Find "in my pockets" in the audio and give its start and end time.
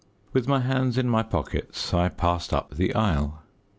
0.97-1.93